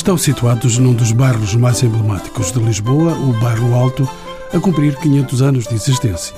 [0.00, 4.08] estão situados num dos bairros mais emblemáticos de Lisboa, o Bairro Alto,
[4.50, 6.34] a cumprir 500 anos de existência.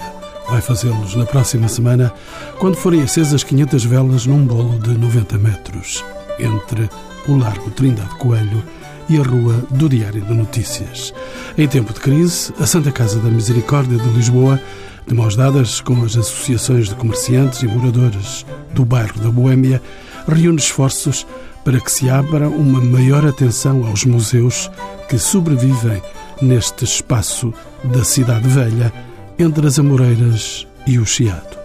[0.48, 2.12] Vai fazê-los na próxima semana,
[2.58, 6.04] quando forem acesas 500 velas num bolo de 90 metros,
[6.40, 6.90] entre
[7.28, 8.64] o Largo Trindade Coelho
[9.08, 11.14] e a Rua do Diário de Notícias.
[11.56, 14.60] Em tempo de crise, a Santa Casa da Misericórdia de Lisboa,
[15.06, 19.80] de mãos dadas com as associações de comerciantes e moradores do bairro da Boêmia,
[20.26, 21.24] reúne esforços
[21.64, 24.70] para que se abra uma maior atenção aos museus
[25.08, 26.02] que sobrevivem
[26.40, 27.52] neste espaço
[27.84, 28.92] da Cidade Velha,
[29.38, 31.58] entre as Amoreiras e o Chiado.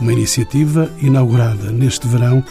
[0.00, 2.44] Uma iniciativa inaugurada neste verão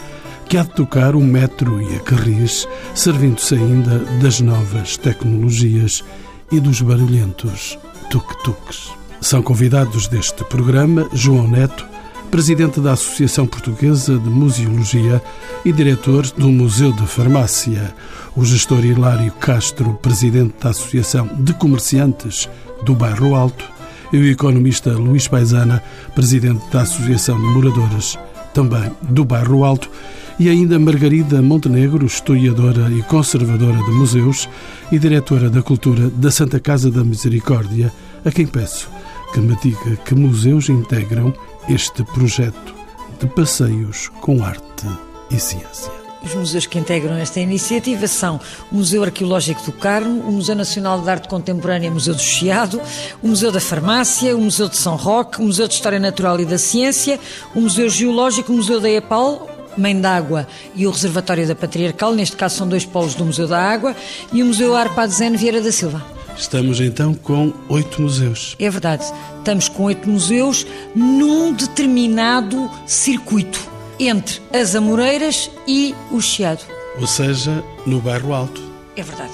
[0.48, 6.04] que há de tocar o metro e a carris, servindo-se ainda das novas tecnologias
[6.50, 7.78] e dos barulhentos
[8.10, 8.90] tuk-tuks.
[9.20, 11.86] São convidados deste programa João Neto,
[12.32, 15.22] presidente da Associação Portuguesa de Museologia
[15.66, 17.94] e diretor do Museu da Farmácia,
[18.34, 22.48] o gestor Hilário Castro, presidente da Associação de Comerciantes
[22.84, 23.70] do Bairro Alto,
[24.14, 25.82] e o economista Luís Paisana,
[26.14, 28.18] presidente da Associação de Moradores,
[28.54, 29.90] também do Bairro Alto,
[30.38, 34.48] e ainda Margarida Montenegro, historiadora e conservadora de museus
[34.90, 37.92] e diretora da cultura da Santa Casa da Misericórdia,
[38.24, 38.88] a quem peço
[39.32, 41.32] que me diga que museus integram
[41.68, 42.74] este projeto
[43.20, 44.86] de passeios com arte
[45.30, 45.90] e ciência.
[46.24, 51.00] Os museus que integram esta iniciativa são o Museu Arqueológico do Carmo, o Museu Nacional
[51.00, 52.80] de Arte Contemporânea Museu do Chiado,
[53.20, 56.44] o Museu da Farmácia, o Museu de São Roque, o Museu de História Natural e
[56.44, 57.18] da Ciência,
[57.54, 60.46] o Museu Geológico, o Museu da EPAL, Mãe d'Água
[60.76, 63.96] e o Reservatório da Patriarcal, neste caso são dois polos do Museu da Água,
[64.32, 66.04] e o Museu Arpad Zen Vieira da Silva.
[66.36, 68.56] Estamos então com oito museus.
[68.58, 69.04] É verdade,
[69.38, 76.64] estamos com oito museus num determinado circuito entre as Amoreiras e o Chiado.
[77.00, 78.60] Ou seja, no bairro Alto.
[78.96, 79.32] É verdade,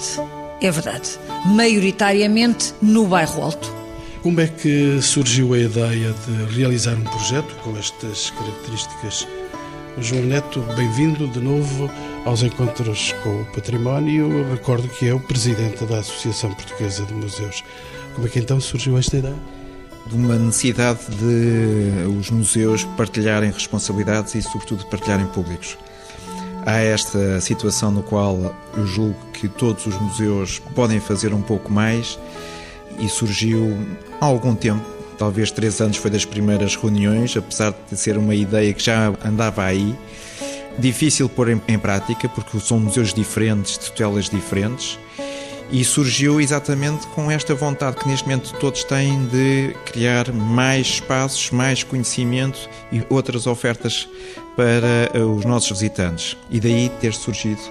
[0.61, 1.09] é verdade.
[1.45, 3.73] Maioritariamente no bairro Alto.
[4.21, 9.27] Como é que surgiu a ideia de realizar um projeto com estas características?
[9.97, 11.89] João Neto, bem-vindo de novo
[12.25, 14.49] aos encontros com o património.
[14.51, 17.63] Recordo que é o presidente da Associação Portuguesa de Museus.
[18.15, 19.35] Como é que então surgiu esta ideia?
[20.07, 25.77] De uma necessidade de os museus partilharem responsabilidades e, sobretudo, partilharem públicos.
[26.65, 31.71] Há esta situação no qual eu julgo que todos os museus podem fazer um pouco
[31.71, 32.19] mais
[32.99, 33.77] e surgiu
[34.19, 38.73] há algum tempo talvez três anos foi das primeiras reuniões, apesar de ser uma ideia
[38.73, 39.93] que já andava aí.
[40.79, 44.97] Difícil pôr em, em prática, porque são museus diferentes, de tutelas diferentes,
[45.71, 51.51] e surgiu exatamente com esta vontade que neste momento todos têm de criar mais espaços,
[51.51, 54.07] mais conhecimento e outras ofertas
[54.55, 56.35] para os nossos visitantes.
[56.49, 57.61] E daí ter surgido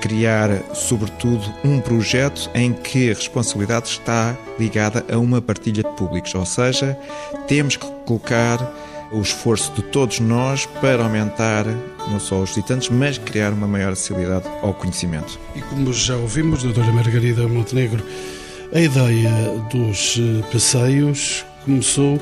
[0.00, 6.34] criar, sobretudo, um projeto em que a responsabilidade está ligada a uma partilha de públicos,
[6.34, 6.98] ou seja,
[7.46, 8.58] temos que colocar
[9.10, 11.64] o esforço de todos nós para aumentar
[12.10, 15.38] não só os visitantes, mas criar uma maior acessibilidade ao conhecimento.
[15.54, 18.02] E como já ouvimos, doutora Margarida Montenegro,
[18.72, 19.30] a ideia
[19.70, 22.20] dos eh, passeios começou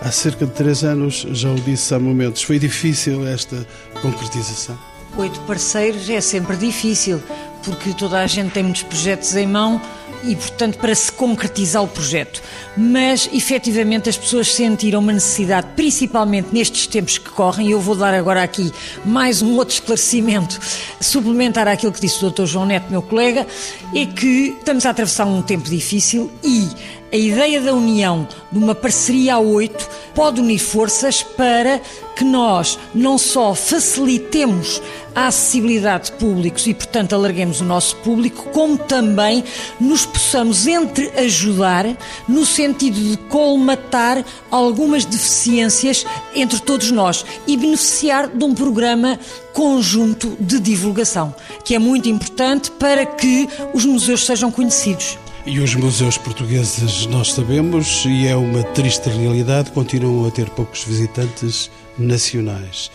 [0.00, 2.42] há cerca de três anos, já o disse há momentos.
[2.42, 3.66] Foi difícil esta
[4.02, 4.78] concretização?
[5.16, 7.22] Oito parceiros é sempre difícil,
[7.66, 9.82] porque toda a gente tem muitos projetos em mão
[10.22, 12.40] e, portanto, para se concretizar o projeto.
[12.76, 17.96] Mas, efetivamente, as pessoas sentiram uma necessidade, principalmente nestes tempos que correm, e eu vou
[17.96, 18.72] dar agora aqui
[19.04, 20.58] mais um outro esclarecimento,
[21.00, 22.44] suplementar àquilo que disse o Dr.
[22.44, 23.46] João Neto, meu colega,
[23.94, 26.68] é que estamos a atravessar um tempo difícil e
[27.12, 31.80] a ideia da união, de uma parceria a oito, pode unir forças para
[32.16, 34.80] que nós não só facilitemos
[35.14, 39.44] a acessibilidade de públicos e, portanto, alarguemos o nosso público, como também
[39.78, 41.86] nos possamos entreajudar
[42.28, 49.18] no sentido de colmatar algumas deficiências entre todos nós e beneficiar de um programa
[49.52, 51.34] conjunto de divulgação,
[51.64, 55.18] que é muito importante para que os museus sejam conhecidos.
[55.46, 60.82] E os museus portugueses, nós sabemos, e é uma triste realidade, continuam a ter poucos
[60.82, 62.90] visitantes nacionais.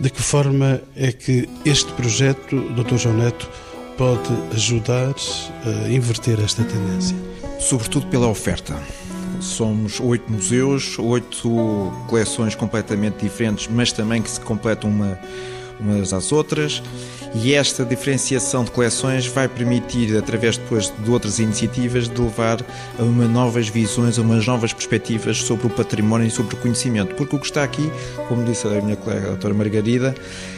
[0.00, 2.96] De que forma é que este projeto, Dr.
[2.96, 3.50] João Neto,
[3.98, 5.14] pode ajudar
[5.66, 7.14] a inverter esta tendência?
[7.60, 8.74] Sobretudo pela oferta.
[9.40, 15.20] Somos oito museus, oito coleções completamente diferentes, mas também que se completam uma,
[15.78, 16.82] umas às outras
[17.34, 22.64] E esta diferenciação de coleções vai permitir, através depois de outras iniciativas, de levar
[22.96, 27.14] a uma novas visões, a umas novas perspectivas sobre o património e sobre o conhecimento.
[27.16, 27.90] Porque o que está aqui,
[28.28, 30.14] como disse a minha colega a doutora Margarida,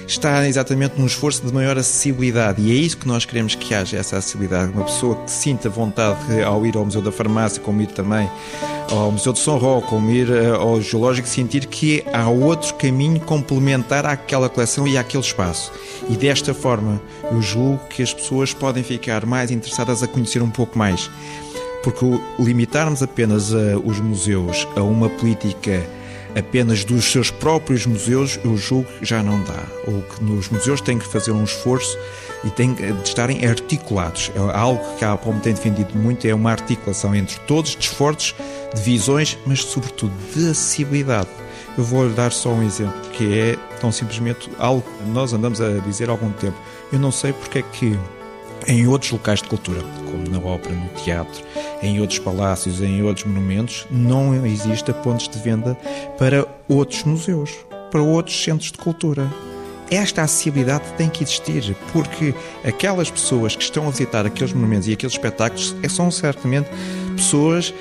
[0.06, 3.97] está exatamente num esforço de maior acessibilidade e é isso que nós queremos que haja,
[3.97, 4.73] essa acessibilidade.
[4.73, 8.31] Uma pessoa que sinta vontade ao ir ao Museu da Farmácia, como ir também
[8.91, 13.20] ao Museu de São Roque, como ir eh, ao Geológico, sentir que há outro caminho
[13.20, 15.73] complementar àquela coleção e àquele espaço.
[16.08, 17.00] E desta forma,
[17.31, 21.11] eu julgo que as pessoas podem ficar mais interessadas a conhecer um pouco mais.
[21.82, 22.05] Porque
[22.38, 25.85] limitarmos apenas a, os museus a uma política
[26.36, 29.62] apenas dos seus próprios museus, eu julgo que já não dá.
[29.86, 31.98] Ou que nos museus têm que fazer um esforço
[32.44, 34.30] e têm de estarem articulados.
[34.34, 38.34] É algo que a APOM tem defendido muito, é uma articulação entre todos os esforços,
[38.74, 41.28] de visões, mas sobretudo de acessibilidade.
[41.78, 45.78] Eu vou-lhe dar só um exemplo, que é tão simplesmente algo que nós andamos a
[45.80, 46.56] dizer há algum tempo.
[46.92, 47.98] Eu não sei porque é que
[48.67, 51.43] em outros locais de cultura, como na ópera, no teatro,
[51.82, 55.75] em outros palácios, em outros monumentos, não existe pontos de venda
[56.19, 57.50] para outros museus,
[57.91, 59.31] para outros centros de cultura.
[59.88, 64.93] Esta acessibilidade tem que existir, porque aquelas pessoas que estão a visitar aqueles monumentos e
[64.93, 66.69] aqueles espetáculos são certamente
[67.14, 67.73] pessoas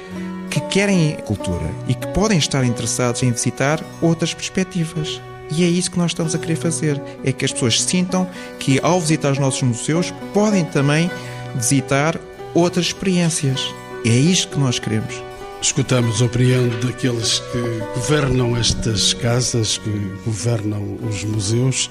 [0.51, 5.19] que querem cultura e que podem estar interessados em visitar outras perspectivas.
[5.51, 8.27] E é isso que nós estamos a querer fazer: é que as pessoas sintam
[8.59, 11.09] que, ao visitar os nossos museus, podem também
[11.55, 12.19] visitar
[12.53, 13.61] outras experiências.
[14.05, 15.21] É isto que nós queremos.
[15.61, 17.59] Escutamos a opinião daqueles que
[17.95, 19.89] governam estas casas, que
[20.23, 21.89] governam os museus,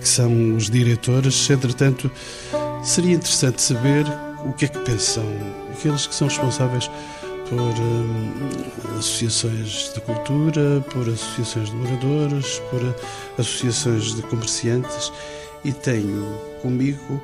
[0.00, 1.50] que são os diretores.
[1.50, 2.10] Entretanto,
[2.82, 4.06] seria interessante saber
[4.44, 5.24] o que é que pensam
[5.72, 6.90] aqueles que são responsáveis
[7.48, 8.32] por hum,
[9.02, 12.80] associações de cultura, por associações de moradores, por
[13.36, 15.12] associações de comerciantes
[15.64, 17.20] e tenho comigo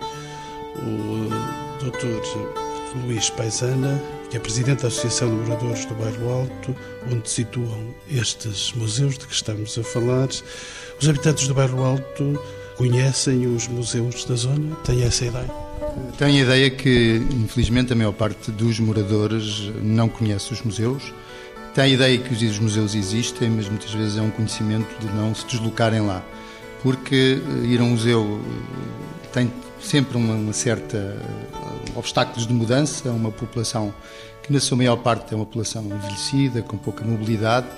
[0.77, 2.99] o Dr.
[3.07, 6.75] Luís Paisana, que é presidente da Associação de Moradores do Bairro Alto,
[7.13, 10.29] onde situam estes museus de que estamos a falar.
[11.01, 12.43] Os habitantes do Bairro Alto
[12.77, 14.75] conhecem os museus da zona?
[14.85, 15.51] Têm essa ideia?
[16.19, 21.15] Tenho a ideia que, infelizmente, a maior parte dos moradores não conhece os museus.
[21.79, 25.33] Tem a ideia que os museus existem, mas muitas vezes é um conhecimento de não
[25.33, 26.25] se deslocarem lá.
[26.83, 32.53] Porque eh, ir a um museu eh, tem sempre uma, uma certa eh, obstáculos de
[32.53, 33.95] mudança, uma população
[34.43, 37.69] que na sua maior parte é uma população envelhecida, com pouca mobilidade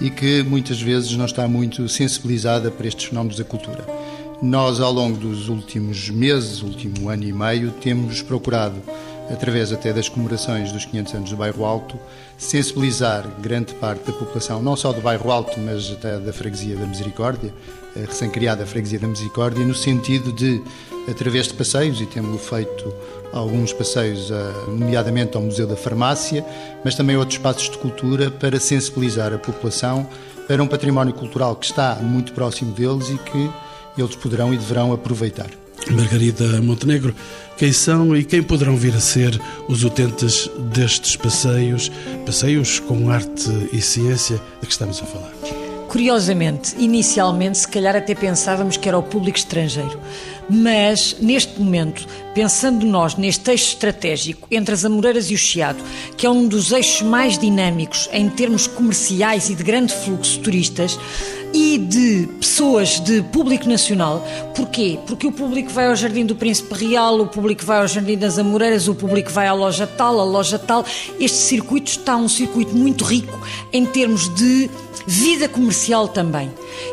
[0.00, 3.84] e que muitas vezes não está muito sensibilizada para estes fenómenos da cultura.
[4.40, 8.80] Nós, ao longo dos últimos meses, último ano e meio, temos procurado,
[9.32, 11.98] através até das comemorações dos 500 anos do Bairro Alto,
[12.36, 16.86] sensibilizar grande parte da população, não só do Bairro Alto, mas até da Freguesia da
[16.86, 17.52] Misericórdia,
[17.94, 20.62] recém-criada Freguesia da Misericórdia, no sentido de,
[21.08, 22.92] através de passeios, e temos feito
[23.32, 24.30] alguns passeios,
[24.66, 26.44] nomeadamente ao Museu da Farmácia,
[26.84, 30.06] mas também outros espaços de cultura, para sensibilizar a população
[30.48, 33.50] para um património cultural que está muito próximo deles e que
[33.96, 35.48] eles poderão e deverão aproveitar.
[35.90, 37.14] Margarida Montenegro,
[37.56, 39.38] quem são e quem poderão vir a ser
[39.68, 41.90] os utentes destes passeios,
[42.24, 45.32] passeios com arte e ciência de que estamos a falar?
[45.90, 49.98] Curiosamente, inicialmente, se calhar até pensávamos que era o público estrangeiro.
[50.48, 55.82] Mas, neste momento, pensando nós neste eixo estratégico entre as Amoreiras e o Chiado,
[56.16, 60.38] que é um dos eixos mais dinâmicos em termos comerciais e de grande fluxo de
[60.40, 60.96] turistas,
[61.52, 64.26] e de pessoas de público nacional.
[64.54, 64.98] Porquê?
[65.06, 68.38] Porque o público vai ao Jardim do Príncipe Real, o público vai ao Jardim das
[68.38, 70.84] Amoreiras, o público vai à loja tal, à loja tal.
[71.18, 73.38] Este circuito está um circuito muito rico
[73.72, 74.70] em termos de
[75.06, 76.50] vida comercial também.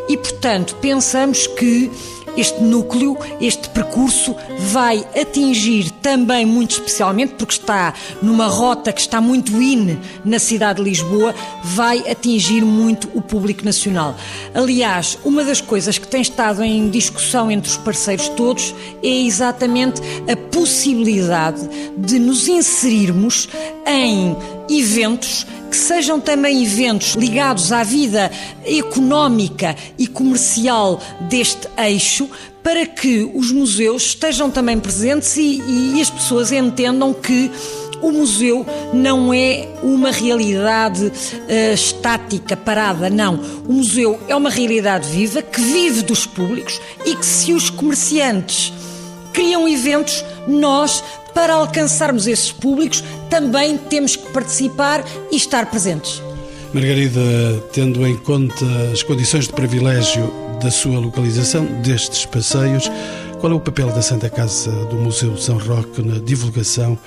[0.09, 1.91] E, portanto, pensamos que
[2.37, 4.35] este núcleo, este percurso,
[4.71, 10.81] vai atingir também muito especialmente, porque está numa rota que está muito in na cidade
[10.81, 14.15] de Lisboa, vai atingir muito o público nacional.
[14.53, 20.01] Aliás, uma das coisas que tem estado em discussão entre os parceiros todos é exatamente
[20.31, 21.67] a possibilidade
[21.97, 23.49] de nos inserirmos
[23.85, 24.35] em
[24.69, 28.31] eventos que sejam também eventos ligados à vida
[28.65, 32.29] económica e comercial deste eixo,
[32.63, 35.61] para que os museus estejam também presentes e,
[35.95, 37.51] e as pessoas entendam que
[38.01, 43.39] o museu não é uma realidade uh, estática, parada, não.
[43.67, 48.73] O museu é uma realidade viva que vive dos públicos e que, se os comerciantes
[49.33, 56.21] criam eventos, nós para alcançarmos esses públicos, também temos que participar e estar presentes.
[56.73, 57.21] Margarida,
[57.71, 60.31] tendo em conta as condições de privilégio
[60.61, 62.89] da sua localização, destes passeios,
[63.39, 66.97] Qual é o papel da Santa Casa do Museu São Roque na divulgação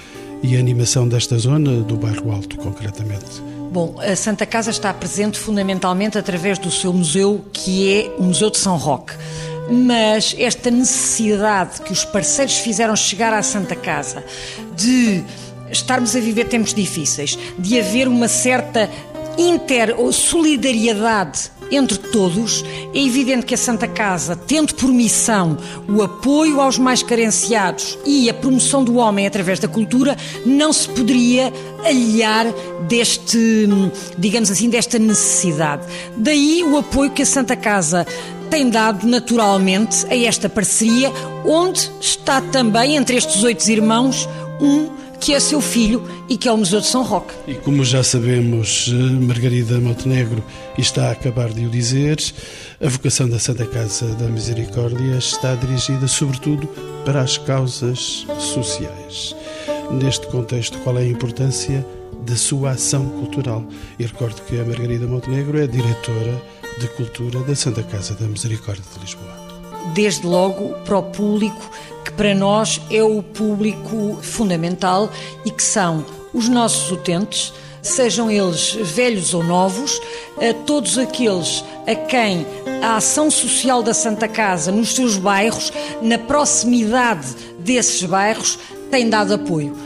[0.44, 3.42] e animação desta zona, do Bairro Alto, concretamente?
[3.72, 8.48] Bom, a Santa Casa está presente fundamentalmente através do seu museu, que é o Museu
[8.48, 9.12] de São Roque.
[9.68, 14.24] Mas esta necessidade que os parceiros fizeram chegar à Santa Casa
[14.76, 15.24] de
[15.70, 18.90] estarmos a viver tempos difíceis, de haver uma certa
[19.38, 25.56] inter ou solidariedade entre todos, é evidente que a Santa Casa, tendo por missão
[25.88, 30.88] o apoio aos mais carenciados e a promoção do homem através da cultura, não se
[30.88, 31.52] poderia
[31.84, 32.46] aliar
[32.88, 33.68] deste,
[34.18, 35.86] digamos assim, desta necessidade.
[36.16, 38.04] Daí o apoio que a Santa Casa
[38.50, 41.12] tem dado naturalmente a esta parceria,
[41.44, 44.28] onde está também entre estes oito irmãos
[44.60, 47.34] um que é seu filho e que é o Museu de São Roque.
[47.46, 50.42] E como já sabemos, eh, Margarida Montenegro
[50.78, 52.18] está a acabar de o dizer,
[52.82, 56.66] a vocação da Santa Casa da Misericórdia está dirigida sobretudo
[57.04, 59.36] para as causas sociais.
[59.90, 61.86] Neste contexto, qual é a importância
[62.24, 63.64] da sua ação cultural?
[63.98, 66.42] E recordo que a Margarida Montenegro é diretora
[66.78, 69.49] de Cultura da Santa Casa da Misericórdia de Lisboa.
[69.94, 71.70] Desde logo para o público
[72.04, 75.10] que para nós é o público fundamental
[75.44, 80.00] e que são os nossos utentes, sejam eles velhos ou novos,
[80.36, 82.46] a todos aqueles a quem
[82.82, 88.58] a ação social da Santa Casa nos seus bairros, na proximidade desses bairros,
[88.90, 89.76] tem dado apoio.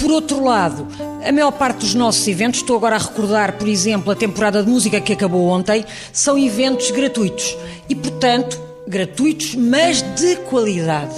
[0.00, 0.86] Por outro lado,
[1.26, 4.70] a maior parte dos nossos eventos, estou agora a recordar, por exemplo, a temporada de
[4.70, 7.56] música que acabou ontem, são eventos gratuitos
[7.88, 11.14] e, portanto, gratuitos, mas de qualidade.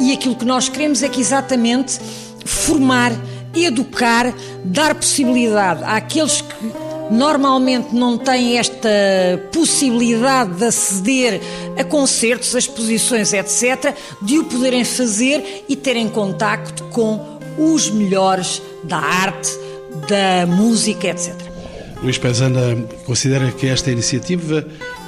[0.00, 1.98] E aquilo que nós queremos é que exatamente
[2.44, 3.12] formar,
[3.54, 6.54] educar, dar possibilidade àqueles que
[7.10, 8.88] normalmente não têm esta
[9.52, 11.40] possibilidade de aceder
[11.78, 18.60] a concertos, a exposições, etc., de o poderem fazer e terem contacto com os melhores
[18.82, 19.50] da arte,
[20.08, 21.53] da música, etc.
[22.04, 22.60] Luís Pezana
[23.06, 24.60] considera que esta iniciativa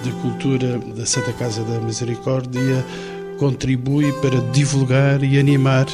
[0.03, 2.83] de cultura da Santa Casa da Misericórdia
[3.39, 5.87] contribui para divulgar e animar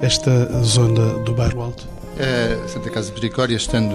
[0.00, 1.86] esta zona do Bairro Alto?
[2.64, 3.94] A Santa Casa de Misericórdia, estando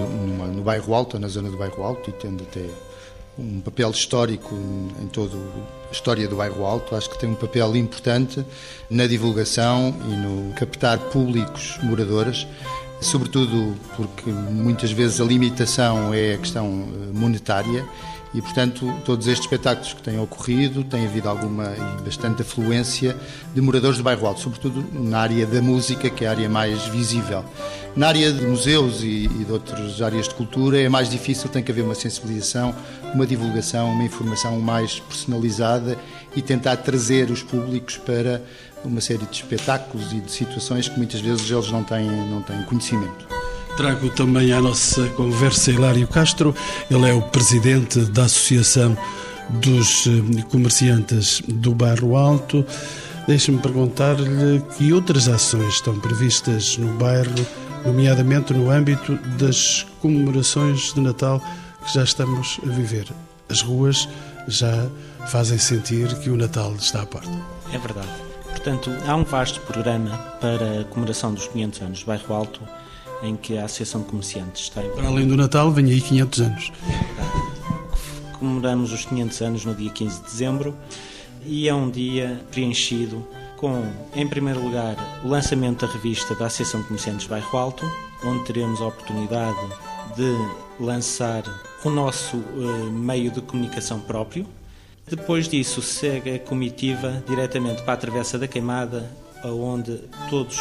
[0.54, 2.64] no Bairro Alto, na zona do Bairro Alto, e tendo até
[3.38, 4.54] um papel histórico
[5.02, 8.42] em toda a história do Bairro Alto, acho que tem um papel importante
[8.88, 12.46] na divulgação e no captar públicos moradores,
[13.00, 17.84] sobretudo porque muitas vezes a limitação é a questão eh, monetária
[18.34, 23.16] e, portanto, todos estes espetáculos que têm ocorrido, tem havido alguma e bastante afluência
[23.54, 26.84] de moradores do bairro Alto, sobretudo na área da música, que é a área mais
[26.88, 27.44] visível.
[27.94, 31.62] Na área de museus e, e de outras áreas de cultura é mais difícil, tem
[31.62, 32.74] que haver uma sensibilização,
[33.14, 35.96] uma divulgação, uma informação mais personalizada
[36.34, 38.42] e tentar trazer os públicos para
[38.84, 42.62] uma série de espetáculos e de situações que muitas vezes eles não têm, não têm
[42.62, 43.26] conhecimento.
[43.76, 46.54] Trago também à nossa conversa Hilário Castro,
[46.90, 48.96] ele é o presidente da Associação
[49.50, 52.64] dos eh, Comerciantes do Bairro Alto.
[53.26, 57.34] Deixe-me perguntar-lhe que outras ações estão previstas no bairro,
[57.84, 61.42] nomeadamente no âmbito das comemorações de Natal
[61.84, 63.06] que já estamos a viver.
[63.48, 64.08] As ruas
[64.46, 64.88] já
[65.26, 67.32] fazem sentir que o Natal está à porta.
[67.72, 68.33] É verdade.
[68.54, 72.60] Portanto, há um vasto programa para a comemoração dos 500 anos do Bairro Alto
[73.22, 76.72] em que a Associação de Comerciantes está Para além do Natal, vem aí 500 anos.
[78.38, 80.74] Comemoramos os 500 anos no dia 15 de dezembro
[81.44, 83.82] e é um dia preenchido com,
[84.14, 87.90] em primeiro lugar, o lançamento da revista da Associação de Comerciantes Bairro Alto,
[88.24, 89.66] onde teremos a oportunidade
[90.16, 91.42] de lançar
[91.84, 94.46] o nosso uh, meio de comunicação próprio.
[95.06, 99.10] Depois disso, segue a comitiva diretamente para a Travessa da Queimada,
[99.44, 99.98] onde
[100.30, 100.58] todos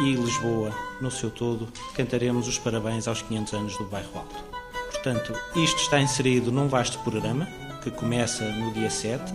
[0.00, 4.44] e Lisboa, no seu todo, cantaremos os parabéns aos 500 anos do Bairro Alto.
[4.90, 7.48] Portanto, isto está inserido num vasto programa
[7.82, 9.32] que começa no dia 7,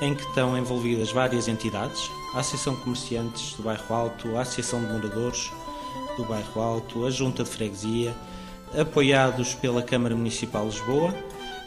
[0.00, 4.80] em que estão envolvidas várias entidades, a Associação de Comerciantes do Bairro Alto, a Associação
[4.84, 5.52] de Moradores
[6.16, 8.12] do Bairro Alto, a Junta de Freguesia,
[8.76, 11.14] apoiados pela Câmara Municipal de Lisboa,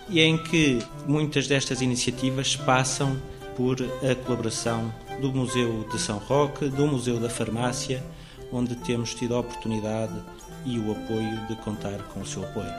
[0.10, 3.18] e em que muitas destas iniciativas passam
[3.56, 8.04] por a colaboração do Museu de São Roque, do Museu da Farmácia,
[8.52, 10.14] onde temos tido a oportunidade
[10.66, 12.72] e o apoio de contar com o seu apoio.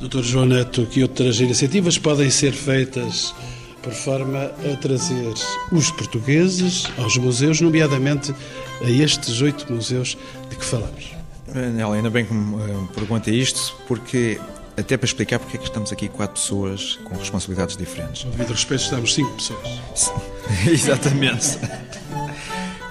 [0.00, 3.34] Doutor João Neto, que outras iniciativas podem ser feitas
[3.82, 5.32] por forma a trazer
[5.70, 8.34] os portugueses aos museus, nomeadamente
[8.82, 10.18] a estes oito museus
[10.50, 11.14] de que falamos?
[11.54, 14.40] Ainda bem que me eh, pergunta isto, porque
[14.76, 18.24] até para explicar porque é que estamos aqui quatro pessoas com responsabilidades diferentes.
[18.24, 20.12] Devido respeito, estamos cinco pessoas.
[20.68, 21.58] Exatamente.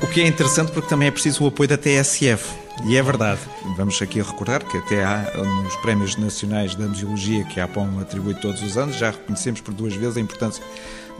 [0.01, 2.64] O que é interessante porque também é preciso o apoio da TSF.
[2.83, 3.39] E é verdade.
[3.77, 5.31] Vamos aqui recordar que até há
[5.63, 9.73] nos prémios nacionais da museologia que a APOM atribui todos os anos, já reconhecemos por
[9.73, 10.63] duas vezes a importância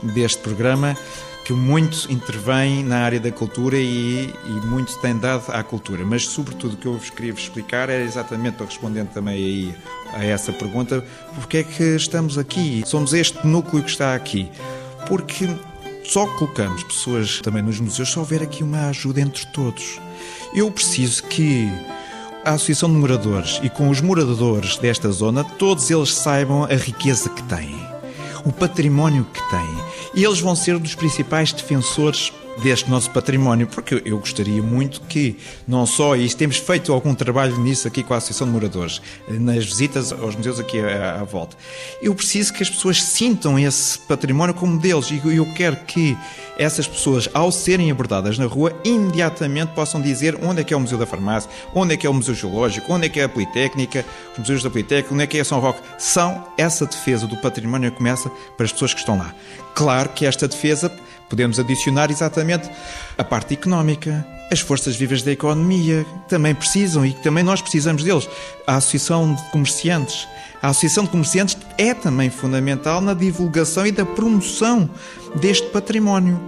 [0.02, 0.96] deste programa
[1.46, 6.04] que muito intervém na área da cultura e, e, muito tem dado à cultura.
[6.04, 9.74] Mas, sobretudo, o que eu vos queria explicar é exatamente, respondendo também aí
[10.12, 11.04] a essa pergunta,
[11.36, 12.82] porque é que estamos aqui?
[12.84, 14.50] Somos este núcleo que está aqui.
[15.06, 15.48] Porque
[16.08, 20.00] só colocamos pessoas também nos museus se houver aqui uma ajuda entre todos.
[20.54, 21.68] Eu preciso que
[22.44, 27.28] a Associação de Moradores e com os moradores desta zona, todos eles saibam a riqueza
[27.28, 27.74] que têm,
[28.44, 29.84] o património que têm.
[30.14, 32.32] E eles vão ser dos principais defensores
[32.62, 35.36] deste nosso património, porque eu gostaria muito que,
[35.66, 39.64] não só, e temos feito algum trabalho nisso aqui com a Associação de Moradores, nas
[39.64, 41.56] visitas aos museus aqui à, à volta,
[42.00, 46.16] eu preciso que as pessoas sintam esse património como deles e eu quero que
[46.58, 50.80] essas pessoas, ao serem abordadas na rua, imediatamente possam dizer onde é que é o
[50.80, 53.28] Museu da Farmácia, onde é que é o Museu Geológico, onde é que é a
[53.28, 55.80] Politécnica, os museus da Politécnica, onde é que é São Roque.
[55.98, 59.34] São essa defesa do património que começa para as pessoas que estão lá.
[59.74, 60.90] Claro que esta defesa
[61.28, 62.70] podemos adicionar exatamente
[63.18, 68.02] a parte económica, as forças vivas da economia também precisam e que também nós precisamos
[68.04, 68.28] deles.
[68.66, 70.28] A Associação de Comerciantes.
[70.62, 74.88] A Associação de Comerciantes é também fundamental na divulgação e da promoção
[75.40, 76.40] deste património,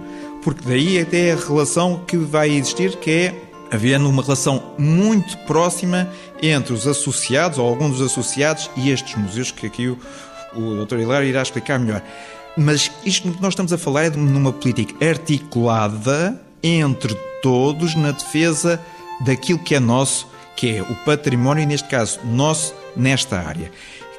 [0.43, 6.09] porque daí até a relação que vai existir, que é havendo uma relação muito próxima
[6.41, 9.97] entre os associados, ou alguns dos associados, e estes museus que aqui o,
[10.55, 10.99] o Dr.
[10.99, 12.01] Hilário irá explicar melhor.
[12.57, 18.11] Mas isto que nós estamos a falar é de uma política articulada entre todos na
[18.11, 18.81] defesa
[19.21, 23.71] daquilo que é nosso, que é o património, e neste caso, nosso nesta área.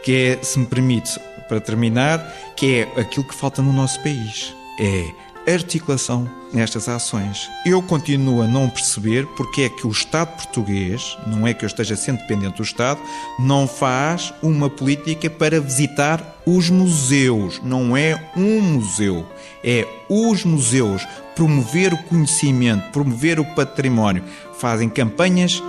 [0.02, 2.20] Que é, se me permite, para terminar,
[2.56, 4.54] que é aquilo que falta no nosso país.
[4.78, 5.10] É
[5.46, 7.48] articulação nestas ações.
[7.64, 11.66] Eu continuo a não perceber porque é que o Estado português, não é que eu
[11.66, 13.00] esteja sendo dependente do Estado,
[13.38, 17.60] não faz uma política para visitar os museus.
[17.62, 19.26] Não é um museu,
[19.62, 21.06] é os museus.
[21.34, 24.24] Promover o conhecimento, promover o património.
[24.58, 25.62] Fazem campanhas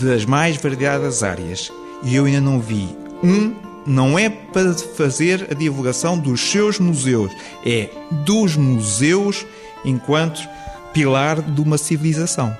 [0.00, 1.70] das mais variadas áreas.
[2.02, 7.32] E eu ainda não vi um não é para fazer a divulgação dos seus museus,
[7.64, 7.88] é
[8.24, 9.46] dos museus
[9.84, 10.46] enquanto
[10.92, 12.56] pilar de uma civilização.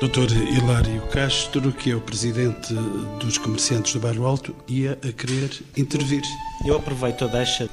[0.00, 2.72] Doutor Hilário Castro, que é o presidente
[3.18, 6.22] dos comerciantes do Bairro Alto, ia a querer intervir.
[6.64, 7.68] Eu aproveito a deixa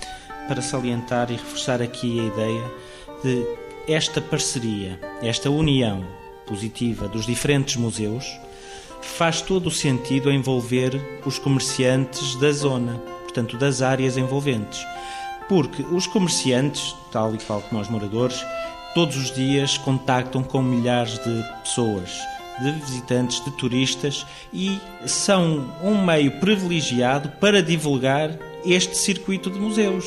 [0.47, 2.71] para salientar e reforçar aqui a ideia
[3.23, 3.45] de
[3.87, 6.05] esta parceria, esta união
[6.45, 8.25] positiva dos diferentes museus
[9.07, 14.85] faz todo o sentido envolver os comerciantes da zona, portanto, das áreas envolventes.
[15.49, 18.43] Porque os comerciantes, tal e qual como os moradores,
[18.93, 22.11] todos os dias contactam com milhares de pessoas,
[22.61, 28.31] de visitantes, de turistas e são um meio privilegiado para divulgar
[28.65, 30.05] este circuito de museus.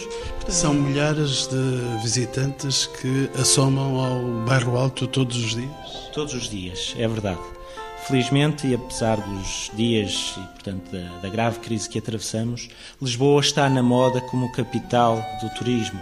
[0.49, 5.71] São milhares de visitantes que assomam ao Bairro Alto todos os dias?
[6.13, 7.60] Todos os dias, é verdade.
[8.07, 12.69] Felizmente, e apesar dos dias e, portanto, da, da, grave crise que atravessamos,
[13.01, 16.01] Lisboa está na moda como capital do turismo.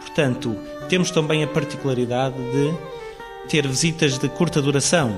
[0.00, 0.56] Portanto,
[0.88, 5.10] temos também a particularidade de ter visitas de curta duração.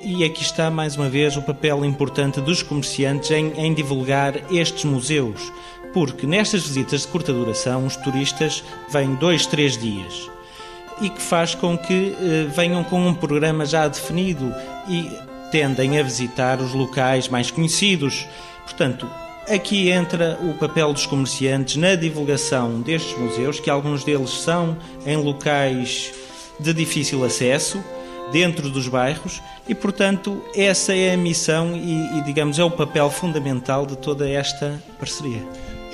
[0.00, 4.84] E aqui está, mais uma vez, o papel importante dos comerciantes em, em divulgar estes
[4.84, 5.52] museus,
[5.92, 10.30] porque nestas visitas de curta duração os turistas vêm dois, três dias
[11.00, 14.54] e que faz com que eh, venham com um programa já definido
[14.88, 15.10] e
[15.52, 18.26] tendem a visitar os locais mais conhecidos.
[18.64, 19.06] Portanto,
[19.48, 25.16] aqui entra o papel dos comerciantes na divulgação destes museus, que alguns deles são em
[25.16, 26.12] locais
[26.58, 27.84] de difícil acesso,
[28.32, 33.10] dentro dos bairros, e portanto essa é a missão e, e digamos é o papel
[33.10, 35.42] fundamental de toda esta parceria.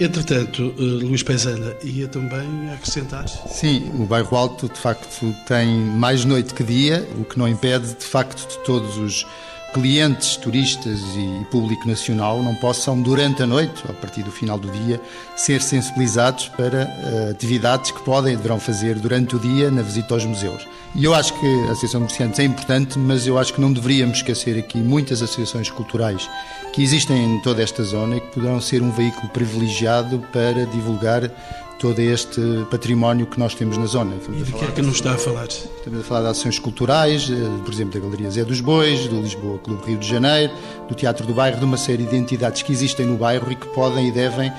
[0.00, 3.28] Entretanto, eh, Luís Pezana ia também acrescentar?
[3.28, 7.96] Sim, o bairro Alto de facto tem mais noite que dia, o que não impede
[7.96, 9.26] de facto de todos os
[9.72, 14.70] clientes, turistas e público nacional não possam, durante a noite, a partir do final do
[14.70, 15.00] dia,
[15.36, 20.14] ser sensibilizados para uh, atividades que podem e deverão fazer durante o dia na visita
[20.14, 20.66] aos museus.
[20.94, 23.72] E eu acho que a Associação de Comerciantes é importante, mas eu acho que não
[23.72, 26.28] deveríamos esquecer aqui muitas associações culturais
[26.72, 31.30] que existem em toda esta zona e que poderão ser um veículo privilegiado para divulgar
[31.78, 34.16] todo este património que nós temos na zona.
[34.16, 35.46] Estamos e de que é que nos está a falar?
[35.46, 39.20] Estamos a falar de ações culturais, eh, por exemplo, da Galeria Zé dos Bois, do
[39.20, 40.52] Lisboa Clube Rio de Janeiro,
[40.88, 43.66] do Teatro do Bairro, de uma série de entidades que existem no bairro e que
[43.68, 44.52] podem e devem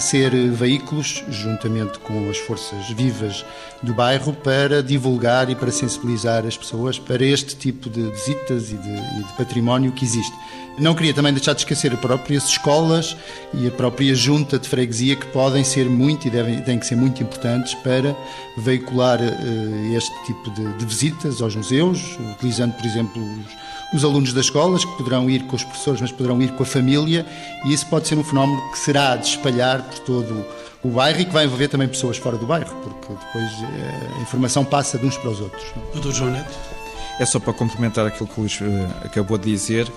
[0.00, 3.44] ser veículos, juntamente com as forças vivas
[3.82, 8.76] do bairro, para divulgar e para sensibilizar as pessoas para este tipo de visitas e
[8.76, 10.34] de, e de património que existe.
[10.76, 13.16] Não queria também deixar de esquecer as próprias escolas
[13.52, 16.96] e a própria junta de freguesia que podem ser muito e devem, têm que ser
[16.96, 18.16] muito importantes para
[18.56, 24.32] veicular uh, este tipo de, de, visitas aos museus, utilizando, por exemplo, os, os, alunos
[24.32, 27.24] das escolas que poderão ir com os professores, mas poderão ir com a família
[27.64, 30.44] e isso pode ser um fenómeno que será de espalhar por todo
[30.82, 34.22] o bairro e que vai envolver também pessoas fora do bairro, porque depois uh, a
[34.22, 35.64] informação passa de uns para os outros.
[35.92, 36.52] Doutor João Neto?
[37.20, 38.64] É só para complementar aquilo que o Luís uh,
[39.04, 39.88] acabou de dizer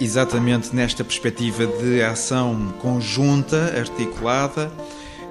[0.00, 4.70] exatamente nesta perspectiva de ação conjunta, articulada.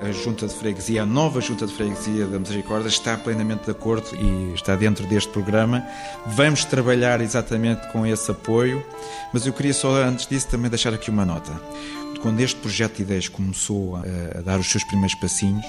[0.02, 4.08] A Junta de Freguesia, a nova Junta de Freguesia da Misericórdia, está plenamente de acordo
[4.16, 5.86] e está dentro deste programa.
[6.26, 8.84] Vamos trabalhar exatamente com esse apoio,
[9.32, 11.52] mas eu queria só, antes disso, também deixar aqui uma nota.
[12.20, 15.66] Quando este projeto de ideias começou a, a dar os seus primeiros passinhos,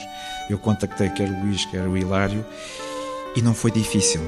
[0.49, 2.43] eu contactei quer o Luís, quer o Hilário,
[3.37, 4.23] e não foi difícil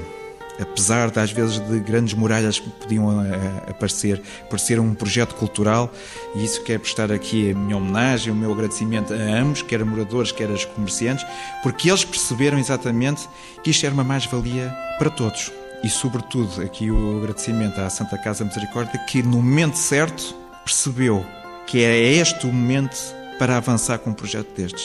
[0.61, 3.37] apesar das vezes de grandes muralhas que podiam eh,
[3.69, 5.93] aparecer, por ser um projeto cultural,
[6.35, 9.85] e isso quer prestar aqui a minha homenagem, o meu agradecimento a ambos, quer a
[9.85, 11.27] moradores, quer a comerciantes,
[11.63, 13.29] porque eles perceberam exatamente
[13.63, 15.53] que isto era uma mais-valia para todos.
[15.83, 21.25] E, sobretudo, aqui o agradecimento à Santa Casa Misericórdia, que no momento certo percebeu
[21.67, 22.97] que é este o momento
[23.39, 24.85] para avançar com um projeto destes.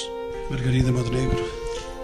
[0.50, 1.59] Margarida Montenegro.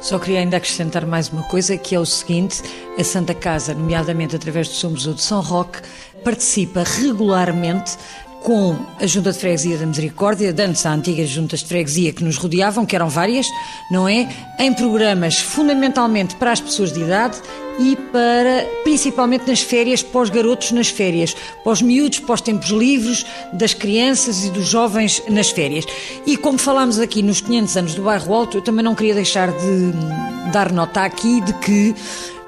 [0.06, 2.62] Só queria ainda acrescentar mais uma coisa, que é o seguinte:
[2.96, 5.80] a Santa Casa, nomeadamente através do São Museu de São Roque,
[6.24, 7.98] participa regularmente
[8.46, 12.24] com a Junta de Freguesia da Misericórdia, de antes a antigas juntas de freguesia que
[12.24, 13.48] nos rodeavam, que eram várias,
[13.90, 14.30] não é?
[14.60, 17.42] Em programas fundamentalmente para as pessoas de idade
[17.80, 22.42] e para, principalmente nas férias, para os garotos nas férias, para os miúdos, para os
[22.42, 25.84] tempos livres das crianças e dos jovens nas férias.
[26.28, 29.52] E como falámos aqui nos 500 anos do Bairro Alto, eu também não queria deixar
[29.52, 31.96] de dar nota aqui de que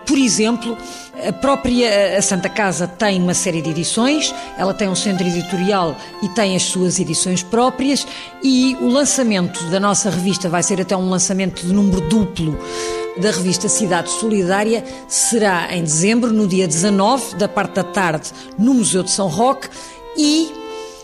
[0.08, 0.78] por exemplo,
[1.26, 6.30] a própria Santa Casa tem uma série de edições, ela tem um centro editorial e
[6.30, 8.06] tem as suas edições próprias,
[8.44, 12.58] e o lançamento da nossa revista vai ser até um lançamento de número duplo
[13.18, 14.84] da revista Cidade Solidária.
[15.08, 19.70] Será em dezembro, no dia 19, da parte da tarde, no Museu de São Roque
[20.18, 20.52] e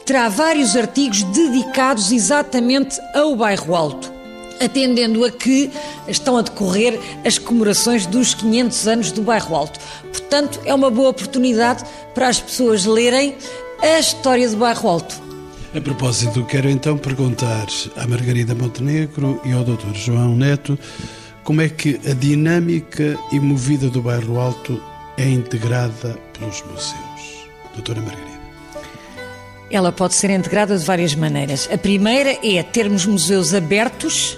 [0.06, 4.22] terá vários artigos dedicados exatamente ao bairro Alto
[4.59, 5.71] atendendo a que
[6.07, 9.79] estão a decorrer as comemorações dos 500 anos do Bairro Alto.
[10.03, 13.35] Portanto, é uma boa oportunidade para as pessoas lerem
[13.81, 15.21] a história do Bairro Alto.
[15.75, 17.65] A propósito, quero então perguntar
[17.97, 19.93] à Margarida Montenegro e ao Dr.
[19.95, 20.77] João Neto
[21.43, 24.81] como é que a dinâmica e movida do Bairro Alto
[25.17, 27.47] é integrada pelos museus.
[27.73, 28.33] Doutora Margarida.
[29.69, 31.67] Ela pode ser integrada de várias maneiras.
[31.73, 34.37] A primeira é termos museus abertos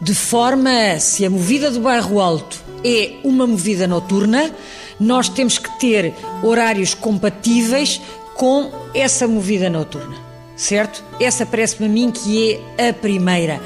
[0.00, 4.52] de forma a, se a movida do bairro Alto é uma movida noturna,
[4.98, 8.00] nós temos que ter horários compatíveis
[8.34, 10.16] com essa movida noturna,
[10.56, 11.02] certo?
[11.18, 13.60] Essa parece-me a mim que é a primeira.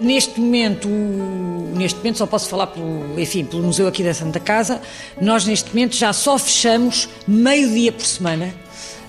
[0.00, 4.80] Neste momento, neste momento só posso falar pelo, enfim, pelo museu aqui da Santa Casa.
[5.20, 8.52] Nós neste momento já só fechamos meio dia por semana,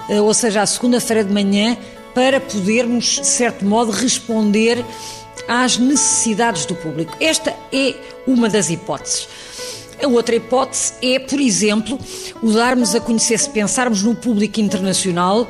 [0.09, 1.77] eh, ou seja, a segunda-feira de manhã,
[2.13, 4.85] para podermos, de certo modo, responder
[5.47, 7.15] às necessidades do público.
[7.19, 7.95] Esta é
[8.27, 9.27] uma das hipóteses.
[10.01, 11.97] A outra hipótese é, por exemplo,
[12.41, 15.47] o darmos a conhecer, se pensarmos no público internacional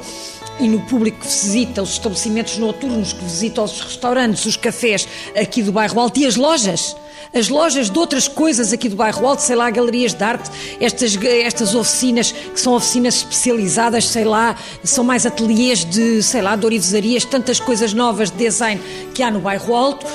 [0.60, 5.64] e no público que visita os estabelecimentos noturnos, que visita os restaurantes, os cafés aqui
[5.64, 6.96] do bairro Alto e as lojas
[7.34, 11.18] as lojas de outras coisas aqui do bairro Alto, sei lá, galerias de arte, estas,
[11.24, 17.28] estas oficinas que são oficinas especializadas, sei lá, são mais ateliês de, sei lá, de
[17.28, 18.82] tantas coisas novas de design
[19.14, 20.06] que há no bairro Alto,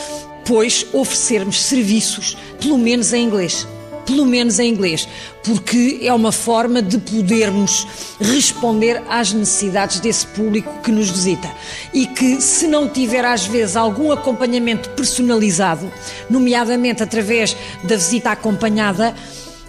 [0.45, 3.67] pois oferecermos serviços, pelo menos em inglês
[4.09, 5.07] pelo menos em inglês,
[5.45, 7.87] porque é uma forma de podermos
[8.19, 11.49] responder às necessidades desse público que nos visita.
[11.93, 15.93] E que, se não tiver às vezes algum acompanhamento personalizado,
[16.31, 19.15] nomeadamente através da visita acompanhada,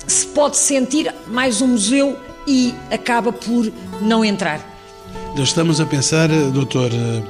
[0.08, 3.69] se pode sentir mais um museu e acaba por
[4.02, 4.65] não entrar.
[5.36, 7.23] Nós estamos a pensar, doutor eh,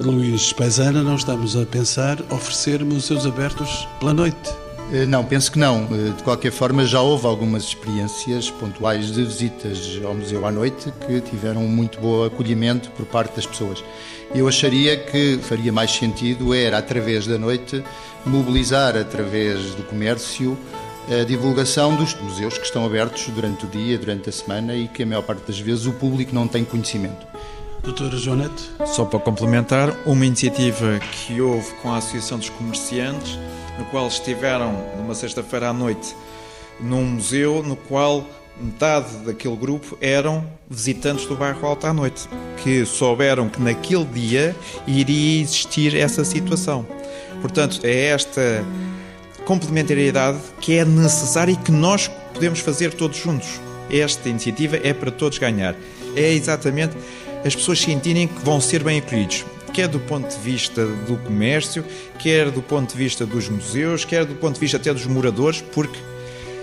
[0.00, 4.65] Luís Paisana, não estamos a pensar oferecer museus abertos pela noite Eh,
[5.08, 5.88] não, penso que não.
[5.90, 10.92] Eh, de qualquer forma, já houve algumas experiências pontuais de visitas ao museu à noite
[11.06, 13.82] que tiveram um muito bom acolhimento por parte das pessoas.
[14.34, 17.82] Eu acharia que faria mais sentido era, através da noite,
[18.24, 20.56] mobilizar através do comércio
[21.08, 25.04] a divulgação dos museus que estão abertos durante o dia, durante a semana e que
[25.04, 27.26] a maior parte das vezes o público não tem conhecimento.
[27.82, 28.70] Doutora Joanete?
[28.86, 33.38] Só para complementar, uma iniciativa que houve com a Associação dos Comerciantes,
[33.78, 36.14] no qual estiveram numa sexta-feira à noite
[36.80, 38.24] num museu, no qual
[38.60, 42.28] metade daquele grupo eram visitantes do bairro Alto à noite,
[42.62, 46.86] que souberam que naquele dia iria existir essa situação.
[47.40, 48.64] Portanto, é esta
[49.44, 53.60] complementariedade que é necessária e que nós podemos fazer todos juntos.
[53.90, 55.74] Esta iniciativa é para todos ganhar.
[56.16, 56.96] É exatamente
[57.44, 59.44] as pessoas sentirem que vão ser bem acolhidos,
[59.76, 61.84] quer do ponto de vista do comércio,
[62.18, 65.60] quer do ponto de vista dos museus, quer do ponto de vista até dos moradores,
[65.60, 65.98] porque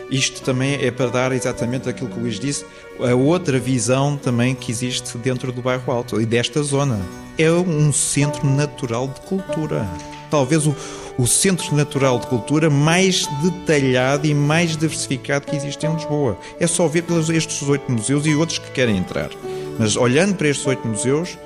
[0.09, 2.65] isto também é para dar exatamente aquilo que o Luís disse,
[2.99, 6.99] a outra visão também que existe dentro do bairro Alto e desta zona.
[7.37, 9.87] É um centro natural de cultura.
[10.31, 10.75] Talvez o,
[11.15, 16.35] o centro natural de cultura mais detalhado e mais diversificado que existe em Lisboa.
[16.59, 19.29] É só ver pelos estes oito museus e outros que querem entrar.
[19.77, 21.37] Mas olhando para estes oito museus,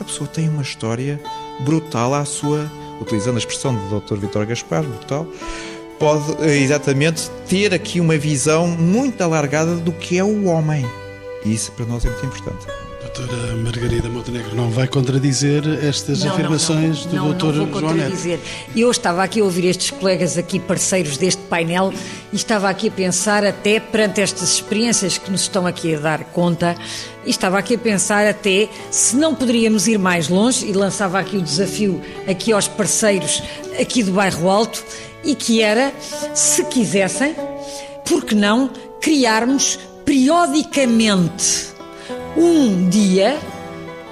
[0.00, 1.20] a pessoa tem uma história
[1.60, 4.16] brutal à sua, utilizando a expressão do Dr.
[4.16, 5.26] Vitor Gaspar, brutal,
[5.98, 10.84] pode eh, exatamente ter aqui uma visão muito alargada do que é o homem.
[11.44, 12.66] E isso para nós é muito importante
[13.14, 17.80] doutora Margarida Montenegro não vai contradizer estas não, afirmações não, não, do doutor João Neto?
[17.80, 18.40] Não, vou contradizer.
[18.74, 21.92] Eu estava aqui a ouvir estes colegas aqui, parceiros deste painel,
[22.32, 26.24] e estava aqui a pensar até perante estas experiências que nos estão aqui a dar
[26.24, 26.76] conta,
[27.24, 31.36] e estava aqui a pensar até se não poderíamos ir mais longe, e lançava aqui
[31.36, 33.42] o desafio aqui aos parceiros
[33.80, 34.84] aqui do Bairro Alto,
[35.22, 35.92] e que era,
[36.34, 37.34] se quisessem,
[38.04, 41.73] por que não criarmos periodicamente
[42.36, 43.38] um dia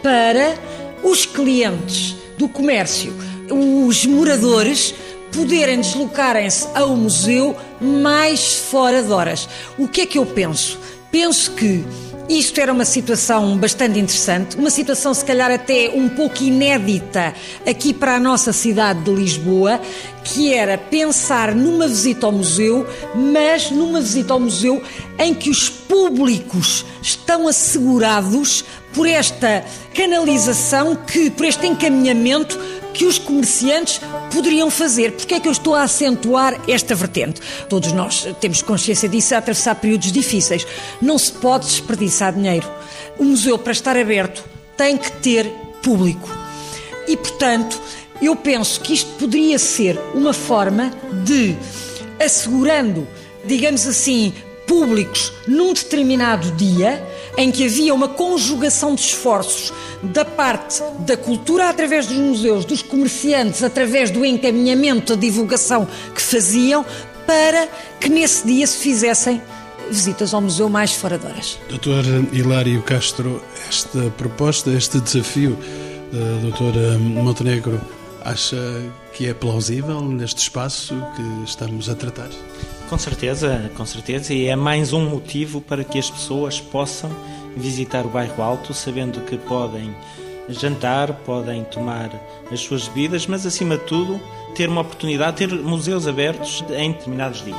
[0.02, 0.54] para
[1.02, 3.12] os clientes do comércio,
[3.50, 4.94] os moradores,
[5.32, 9.48] poderem deslocarem-se ao museu mais fora de horas.
[9.78, 10.78] O que é que eu penso?
[11.10, 11.84] Penso que
[12.28, 17.34] isto era uma situação bastante interessante, uma situação se calhar até um pouco inédita
[17.66, 19.80] aqui para a nossa cidade de Lisboa,
[20.24, 24.82] que era pensar numa visita ao museu, mas numa visita ao museu
[25.18, 32.58] em que os públicos estão assegurados por esta canalização que, por este encaminhamento
[32.92, 34.00] que os comerciantes
[34.32, 35.12] poderiam fazer.
[35.12, 37.40] Porque é que eu estou a acentuar esta vertente?
[37.68, 40.66] Todos nós temos consciência disso, a atravessar períodos difíceis.
[41.00, 42.70] Não se pode desperdiçar dinheiro.
[43.18, 44.44] O museu, para estar aberto,
[44.76, 45.46] tem que ter
[45.82, 46.28] público.
[47.06, 47.80] E, portanto,
[48.20, 50.92] eu penso que isto poderia ser uma forma
[51.24, 51.56] de,
[52.24, 53.06] assegurando,
[53.44, 54.32] digamos assim,
[54.66, 57.04] públicos num determinado dia,
[57.36, 62.82] em que havia uma conjugação de esforços da parte da cultura através dos museus, dos
[62.82, 66.84] comerciantes através do encaminhamento, da divulgação que faziam,
[67.26, 67.68] para
[68.00, 69.40] que nesse dia se fizessem
[69.90, 71.58] visitas ao museu mais fora de horas.
[71.68, 75.56] Doutor Hilário Castro, esta proposta, este desafio
[76.12, 77.80] da doutora Montenegro,
[78.24, 78.56] acha
[79.12, 82.28] que é plausível neste espaço que estamos a tratar?
[82.92, 87.10] Com certeza, com certeza, e é mais um motivo para que as pessoas possam
[87.56, 89.96] visitar o bairro Alto, sabendo que podem
[90.50, 92.10] jantar, podem tomar
[92.52, 94.20] as suas bebidas, mas acima de tudo
[94.54, 97.56] ter uma oportunidade, ter museus abertos em determinados dias.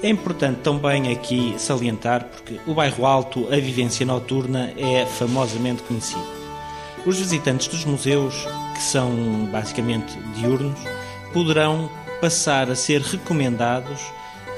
[0.00, 6.22] É importante também aqui salientar, porque o bairro Alto, a vivência noturna é famosamente conhecida.
[7.04, 9.10] Os visitantes dos museus, que são
[9.50, 10.78] basicamente diurnos,
[11.32, 14.00] poderão passar a ser recomendados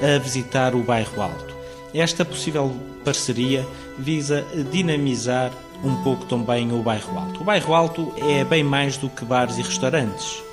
[0.01, 1.55] a visitar o bairro Alto.
[1.93, 3.65] Esta possível parceria
[3.97, 5.51] visa dinamizar
[5.83, 7.41] um pouco também o bairro Alto.
[7.41, 10.43] O bairro Alto é bem mais do que bares e restaurantes.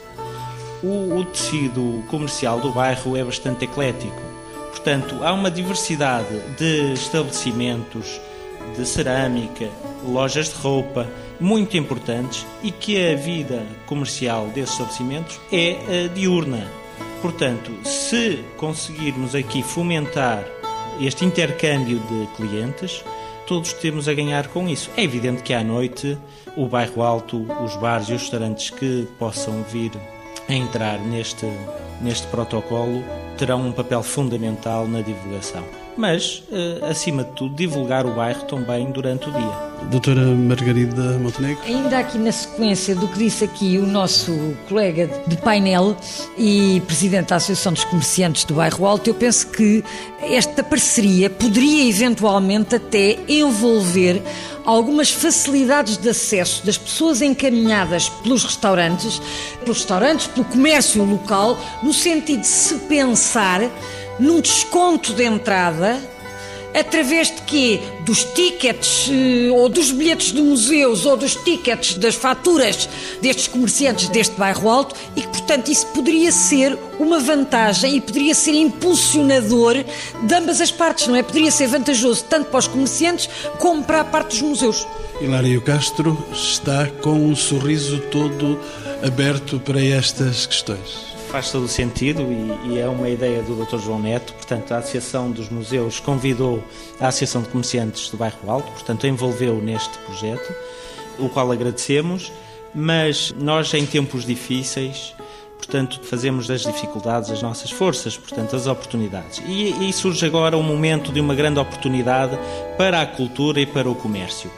[0.82, 4.20] O, o tecido comercial do bairro é bastante eclético.
[4.70, 8.20] Portanto, há uma diversidade de estabelecimentos
[8.76, 9.68] de cerâmica,
[10.04, 11.08] lojas de roupa,
[11.40, 16.66] muito importantes e que a vida comercial desses estabelecimentos é uh, diurna.
[17.26, 20.44] Portanto, se conseguirmos aqui fomentar
[21.00, 23.04] este intercâmbio de clientes,
[23.48, 24.88] todos temos a ganhar com isso.
[24.96, 26.16] É evidente que à noite
[26.56, 29.90] o bairro alto, os bares e os restaurantes que possam vir
[30.48, 31.46] a entrar neste,
[32.00, 33.02] neste protocolo
[33.36, 35.64] terão um papel fundamental na divulgação.
[35.96, 39.66] Mas, uh, acima de tudo, divulgar o bairro também durante o dia.
[39.90, 41.62] Doutora Margarida Montenegro.
[41.64, 45.96] Ainda aqui na sequência do que disse aqui o nosso colega de painel
[46.36, 49.84] e presidente da Associação dos Comerciantes do Bairro Alto, eu penso que
[50.20, 54.22] esta parceria poderia eventualmente até envolver
[54.64, 59.22] algumas facilidades de acesso das pessoas encaminhadas pelos restaurantes,
[59.60, 63.60] pelos restaurantes, pelo comércio local, no sentido de se pensar
[64.18, 66.00] num desconto de entrada
[66.78, 67.80] através de quê?
[68.04, 72.88] Dos tickets eh, ou dos bilhetes de museus ou dos tickets das faturas
[73.20, 78.34] destes comerciantes deste bairro alto e que, portanto, isso poderia ser uma vantagem e poderia
[78.34, 79.82] ser impulsionador
[80.22, 81.22] de ambas as partes, não é?
[81.22, 84.86] Poderia ser vantajoso tanto para os comerciantes como para a parte dos museus.
[85.20, 88.60] Hilário Castro está com um sorriso todo
[89.02, 93.78] aberto para estas questões faz todo o sentido e, e, é uma ideia do Dr.
[93.78, 94.32] João Neto.
[94.34, 96.62] Portanto, a Associação dos Museus convidou
[97.00, 100.54] a Associação de Comerciantes do Bairro Alto, portanto, envolveu neste projeto,
[101.18, 102.32] o qual agradecemos,
[102.74, 105.14] mas nós, em tempos difíceis,
[105.56, 109.42] portanto, fazemos das dificuldades as nossas forças, portanto, as oportunidades.
[109.46, 112.38] E, e surge agora um momento de uma grande oportunidade
[112.78, 114.50] para a cultura e para o comércio.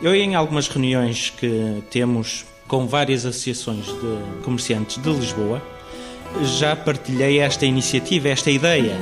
[0.00, 5.62] Eu, em algumas reuniões que temos com várias associações de comerciantes de Lisboa,
[6.42, 8.96] já partilhei esta iniciativa, esta ideia.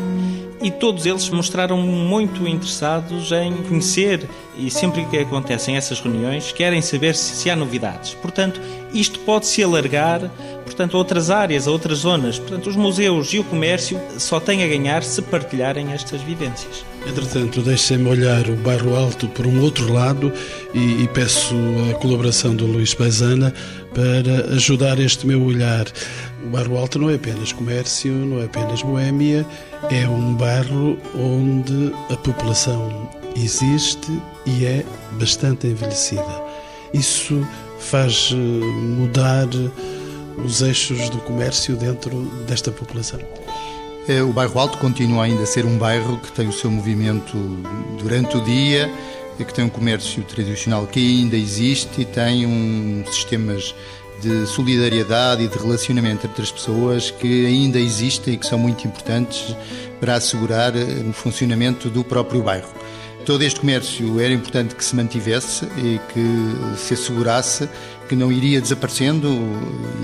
[0.62, 6.80] E todos eles mostraram muito interessados em conhecer, e sempre que acontecem essas reuniões, querem
[6.80, 8.14] saber se, se há novidades.
[8.14, 8.60] Portanto,
[8.94, 10.30] isto pode se alargar
[10.82, 12.38] portanto, a outras áreas, a outras zonas.
[12.38, 16.84] Portanto, os museus e o comércio só têm a ganhar se partilharem estas vivências.
[17.06, 20.32] Entretanto, deixem-me olhar o Bairro Alto por um outro lado
[20.74, 21.54] e, e peço
[21.90, 23.54] a colaboração do Luís Paisana
[23.94, 25.86] para ajudar este meu olhar.
[26.44, 29.46] O bairro Alto não é apenas comércio, não é apenas boémia,
[29.90, 34.10] é um bairro onde a população existe
[34.46, 36.42] e é bastante envelhecida.
[36.92, 37.46] Isso
[37.78, 39.48] faz eh, mudar
[40.44, 43.20] os eixos do comércio dentro desta população.
[44.08, 47.36] É, o bairro Alto continua ainda a ser um bairro que tem o seu movimento
[47.98, 48.90] durante o dia,
[49.38, 53.74] que tem um comércio tradicional que ainda existe e tem um sistemas
[54.20, 58.86] de solidariedade e de relacionamento entre as pessoas que ainda existem e que são muito
[58.86, 59.56] importantes
[59.98, 62.68] para assegurar eh, o funcionamento do próprio bairro.
[63.26, 67.68] Todo este comércio era importante que se mantivesse e que se assegurasse
[68.12, 69.26] que não iria desaparecendo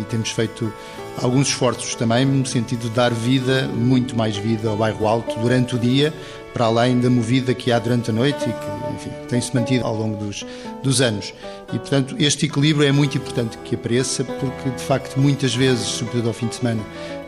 [0.00, 0.72] e temos feito
[1.20, 5.76] alguns esforços também no sentido de dar vida, muito mais vida ao bairro Alto durante
[5.76, 6.10] o dia,
[6.54, 10.24] para além da movida que há durante a noite e que tem-se mantido ao longo
[10.24, 10.46] dos,
[10.82, 11.34] dos anos.
[11.70, 16.28] E, portanto, este equilíbrio é muito importante que apareça, porque, de facto, muitas vezes, sobretudo
[16.28, 16.80] ao fim de semana,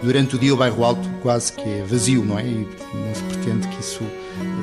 [0.03, 2.45] durante o dia o bairro Alto quase que é vazio, não é?
[2.45, 4.03] E não se pretende que isso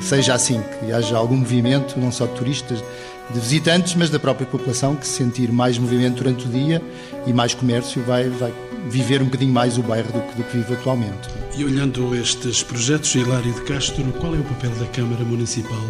[0.00, 2.82] seja assim, que haja algum movimento, não só de turistas,
[3.30, 6.82] de visitantes, mas da própria população que se sentir mais movimento durante o dia
[7.26, 8.52] e mais comércio vai, vai
[8.88, 11.28] viver um bocadinho mais o bairro do que, do que vive atualmente.
[11.56, 15.84] E olhando estes projetos, Hilário de Castro, qual é o papel da Câmara Municipal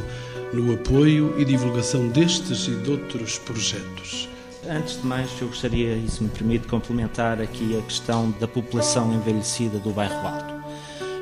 [0.52, 4.28] no apoio e divulgação destes e de outros projetos?
[4.66, 9.12] Antes de mais, eu gostaria, e se me permite, complementar aqui a questão da população
[9.12, 10.54] envelhecida do bairro Alto.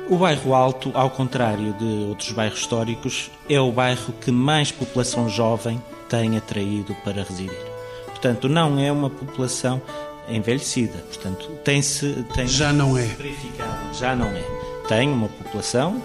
[0.09, 5.29] O bairro Alto, ao contrário de outros bairros históricos, é o bairro que mais população
[5.29, 7.77] jovem tem atraído para residir.
[8.05, 9.81] Portanto, não é uma população
[10.29, 10.97] envelhecida.
[10.99, 12.25] Portanto, tem-se.
[12.33, 13.03] Tem já não é.
[13.03, 13.93] Verificado.
[13.93, 14.43] Já não é.
[14.87, 16.01] Tem uma população.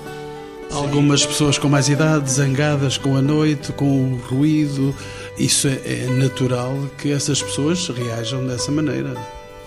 [0.70, 4.94] Algumas pessoas com mais idade, zangadas com a noite, com o ruído.
[5.38, 9.14] Isso é, é natural que essas pessoas reajam dessa maneira.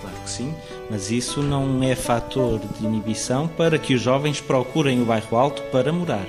[0.02, 0.54] Claro que sim
[0.90, 5.62] mas isso não é fator de inibição para que os jovens procurem o bairro Alto
[5.64, 6.26] para morar.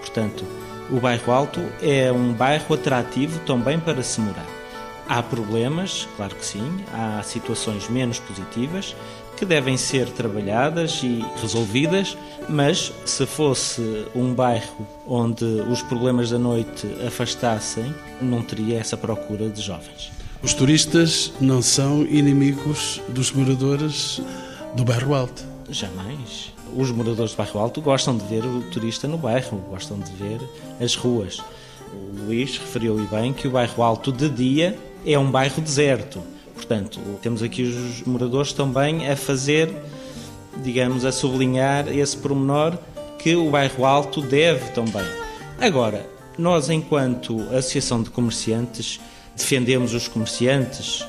[0.00, 0.44] Portanto,
[0.90, 4.46] o bairro Alto é um bairro atrativo também para se morar.
[5.08, 8.94] Há problemas, claro que sim, há situações menos positivas
[9.36, 12.16] que devem ser trabalhadas e resolvidas,
[12.48, 19.48] mas se fosse um bairro onde os problemas da noite afastassem, não teria essa procura
[19.48, 20.10] de jovens.
[20.42, 24.20] Os turistas não são inimigos dos moradores
[24.74, 25.44] do bairro Alto.
[25.68, 26.52] Jamais.
[26.74, 30.40] Os moradores do bairro Alto gostam de ver o turista no bairro, gostam de ver
[30.80, 31.38] as ruas.
[31.92, 36.22] O Luís referiu e bem que o bairro Alto de dia é um bairro deserto.
[36.56, 39.70] Portanto, temos aqui os moradores também a fazer,
[40.64, 42.76] digamos, a sublinhar esse pormenor
[43.18, 45.06] que o bairro Alto deve também.
[45.60, 46.04] Agora,
[46.36, 48.98] nós, enquanto Associação de Comerciantes,
[49.36, 51.06] defendemos os comerciantes,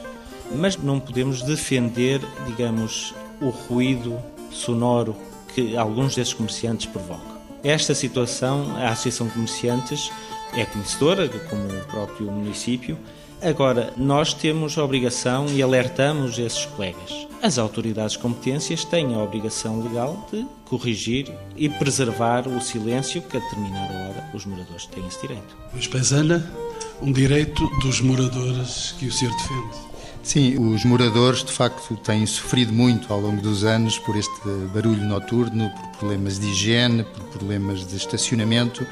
[0.55, 4.17] mas não podemos defender, digamos, o ruído
[4.51, 5.15] sonoro
[5.53, 7.37] que alguns desses comerciantes provocam.
[7.63, 10.11] Esta situação, a Associação de Comerciantes
[10.53, 12.97] é conhecedora, como o próprio município.
[13.41, 17.27] Agora, nós temos a obrigação e alertamos esses colegas.
[17.41, 23.39] As autoridades competências têm a obrigação legal de corrigir e preservar o silêncio que a
[23.39, 25.55] determinada hora os moradores têm esse direito.
[25.71, 26.51] Luís Pezana,
[26.99, 29.86] um direito dos moradores que o senhor defende.
[30.27, 34.29] Sim, os moradores de facto têm sofrido muito ao longo dos anos por este
[34.73, 38.85] barulho noturno, por problemas de higiene, por problemas de estacionamento,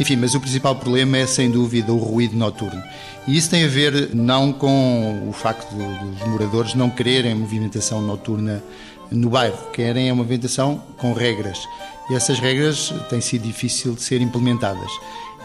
[0.00, 2.82] enfim, mas o principal problema é sem dúvida o ruído noturno.
[3.28, 8.60] E isso tem a ver não com o facto dos moradores não quererem movimentação noturna
[9.12, 11.60] no bairro, querem uma movimentação com regras.
[12.10, 14.90] E essas regras têm sido difícil de ser implementadas.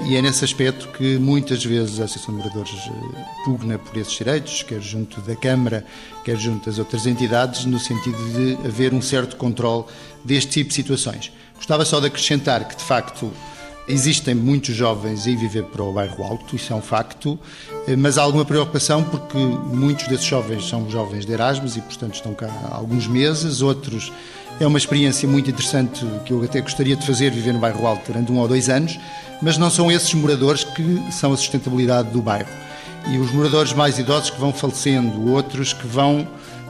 [0.04, 4.14] E é nesse aspecto que muitas vezes a Associação de Moradores eh, pugna por esses
[4.14, 5.86] direitos, quer junto da Câmara,
[6.24, 9.86] quer junto das outras entidades, no sentido de haver um certo controle
[10.24, 11.32] deste tipo de situações.
[11.56, 13.32] Gostava só de acrescentar que, de facto,
[13.88, 17.39] existem muitos jovens a viver para o bairro Alto, isso é um facto,
[17.88, 22.16] eh, mas há alguma preocupação porque muitos desses jovens são jovens de Erasmus e, portanto,
[22.16, 24.12] estão cá há alguns meses, outros
[24.60, 28.12] é uma experiência muito interessante que eu até gostaria de fazer, viver no bairro Alto
[28.12, 28.98] durante um ou dois anos,
[29.42, 32.50] mas não são esses moradores que são a sustentabilidade do bairro.
[33.08, 36.28] E os moradores mais idosos que vão falecendo, outros que vão,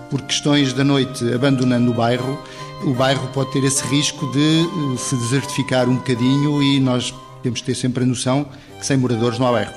[0.10, 2.38] por questões da noite, abandonando o bairro,
[2.84, 7.62] o bairro pode ter esse risco de eh, se desertificar um bocadinho e nós temos
[7.62, 8.46] que ter sempre a noção
[8.78, 9.74] que sem moradores não há bairro.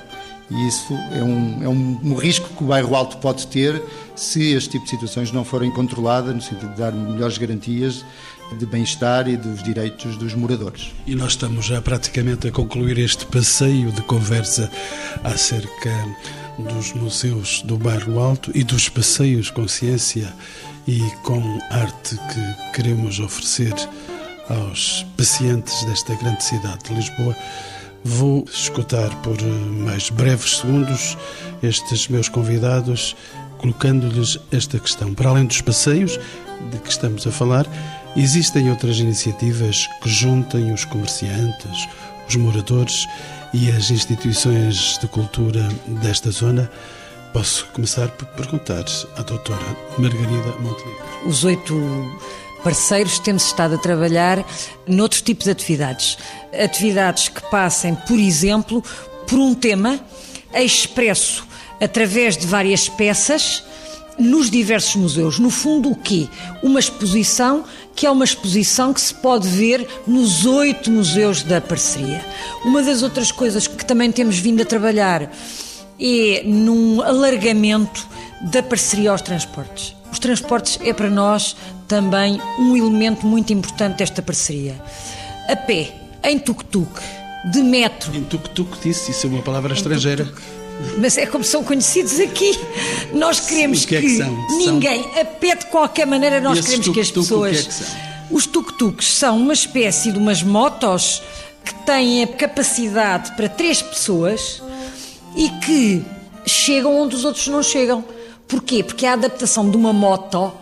[0.50, 3.82] E isso é um, é um, um, risco que o bairro alto pode ter
[4.16, 8.04] se este tipo de situações não forem controladas, no sentido de dar melhores garantias
[8.56, 10.92] de bem-estar e dos direitos dos moradores.
[11.06, 14.70] E nós estamos já praticamente a concluir este passeio de conversa
[15.22, 15.90] acerca
[16.58, 20.32] dos museus do Bairro Alto e dos passeios com ciência
[20.86, 23.74] e com arte que queremos oferecer
[24.48, 27.36] aos pacientes desta grande cidade de Lisboa.
[28.02, 31.16] Vou escutar por mais breves segundos
[31.62, 33.14] estes meus convidados,
[33.58, 35.12] colocando-lhes esta questão.
[35.12, 36.18] Para além dos passeios
[36.70, 37.66] de que estamos a falar,
[38.16, 41.88] Existem outras iniciativas que juntem os comerciantes,
[42.28, 43.06] os moradores
[43.52, 46.70] e as instituições de cultura desta zona?
[47.32, 48.84] Posso começar por perguntar
[49.16, 51.04] à doutora Margarida Montenegro.
[51.26, 51.74] Os oito
[52.64, 54.44] parceiros temos estado a trabalhar
[54.86, 56.18] noutros tipos de atividades.
[56.52, 58.82] Atividades que passem, por exemplo,
[59.26, 60.00] por um tema
[60.54, 61.46] expresso
[61.80, 63.62] através de várias peças
[64.18, 65.38] nos diversos museus.
[65.38, 66.26] No fundo, o quê?
[66.62, 67.64] Uma exposição
[67.98, 72.24] que é uma exposição que se pode ver nos oito museus da parceria.
[72.64, 75.28] Uma das outras coisas que também temos vindo a trabalhar
[76.00, 78.06] é num alargamento
[78.40, 79.96] da parceria aos transportes.
[80.12, 81.56] Os transportes é para nós
[81.88, 84.80] também um elemento muito importante desta parceria.
[85.48, 85.92] A pé,
[86.22, 86.88] em tuk-tuk,
[87.50, 88.14] de metro.
[88.14, 90.24] Em tuk-tuk disse, isso é uma palavra estrangeira.
[90.24, 90.57] Tuk -tuk
[90.98, 92.58] mas é como são conhecidos aqui.
[93.12, 96.90] Nós queremos que, é que, que ninguém, a pé de qualquer maneira, nós queremos tuk
[96.90, 97.62] -tuk, que as pessoas.
[97.62, 101.22] Que é os tuk-tuks são uma espécie de umas motos
[101.64, 104.62] que têm a capacidade para três pessoas
[105.34, 106.04] e que
[106.46, 108.04] chegam onde os outros não chegam.
[108.46, 108.82] Porquê?
[108.82, 110.52] Porque é a adaptação de uma moto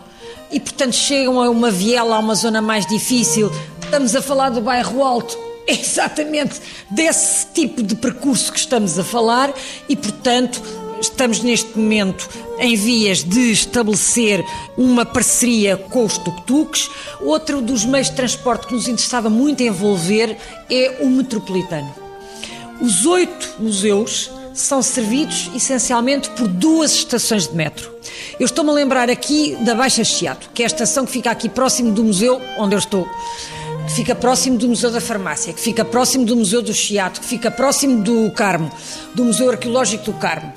[0.49, 3.51] e, portanto, chegam a uma viela, a uma zona mais difícil.
[3.83, 5.46] Estamos a falar do bairro Alto é
[5.87, 6.59] exatamente
[6.89, 9.53] desse tipo de percurso que estamos a falar
[9.89, 10.61] e, portanto,
[11.01, 14.43] estamos neste momento em vias de estabelecer
[14.77, 16.89] uma parceria com os tuk-tuks.
[17.21, 20.37] Outro dos meios de transporte que nos interessava muito envolver
[20.69, 21.93] é o metropolitano.
[22.81, 27.95] Os oito museus são servidos essencialmente por duas estações de metro.
[28.39, 31.47] Eu estou-me a lembrar aqui da Baixa Chiado, que é a estação que fica aqui
[31.47, 33.07] próximo do museu onde eu estou
[33.87, 37.25] que fica próximo do Museu da Farmácia, que fica próximo do Museu do Chiato, que
[37.25, 38.69] fica próximo do Carmo,
[39.15, 40.51] do Museu Arqueológico do Carmo.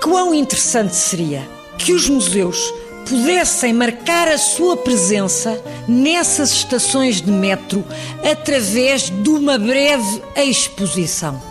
[0.00, 1.46] Quão interessante seria
[1.76, 2.72] que os museus
[3.08, 7.84] pudessem marcar a sua presença nessas estações de metro
[8.22, 11.42] através de uma breve exposição.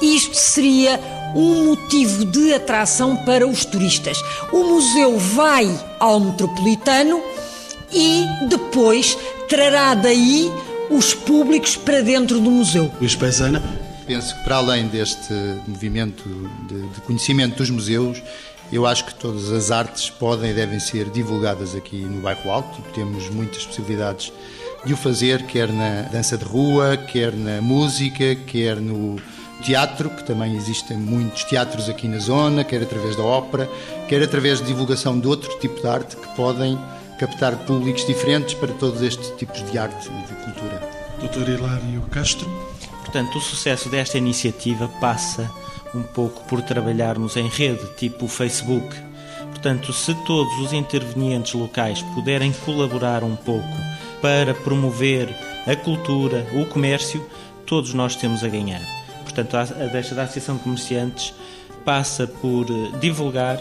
[0.00, 0.98] Isto seria
[1.34, 4.22] um motivo de atração para os turistas.
[4.50, 5.68] O museu vai
[6.00, 7.22] ao metropolitano
[7.92, 9.16] e depois
[9.48, 10.50] trará daí
[10.90, 12.90] os públicos para dentro do museu.
[13.00, 13.62] Luís Pezana?
[14.06, 15.32] Penso que para além deste
[15.66, 16.24] movimento
[16.68, 18.22] de, de conhecimento dos museus,
[18.72, 22.82] eu acho que todas as artes podem e devem ser divulgadas aqui no Bairro Alto.
[22.94, 24.32] Temos muitas possibilidades
[24.84, 29.16] de o fazer, quer na dança de rua, quer na música, quer no
[29.62, 33.68] teatro, que também existem muitos teatros aqui na zona, quer através da ópera,
[34.08, 36.78] quer através de divulgação de outro tipo de arte que podem
[37.18, 40.80] captar públicos diferentes para todos estes tipos de arte e de cultura.
[41.18, 42.48] Doutor Hilário Castro.
[43.00, 45.50] Portanto, o sucesso desta iniciativa passa
[45.94, 48.94] um pouco por trabalharmos em rede, tipo o Facebook.
[49.50, 53.66] Portanto, se todos os intervenientes locais puderem colaborar um pouco
[54.22, 55.28] para promover
[55.66, 57.24] a cultura, o comércio,
[57.66, 58.82] todos nós temos a ganhar.
[59.22, 61.34] Portanto, a deixa da Associação de Comerciantes
[61.84, 63.58] passa por eh, divulgar